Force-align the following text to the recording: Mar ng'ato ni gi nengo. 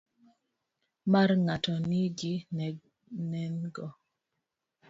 Mar 1.11 1.29
ng'ato 1.43 1.73
ni 1.89 2.01
gi 2.17 2.33
nengo. 3.31 3.87